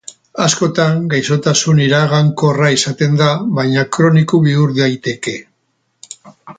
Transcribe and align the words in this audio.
Askotan, 0.43 0.95
gaixotasun 1.11 1.81
iragankorra 1.89 2.71
izaten 2.79 3.21
da, 3.23 3.29
baina 3.61 3.87
kroniko 3.99 4.43
bihur 4.49 4.77
daiteke. 4.83 5.41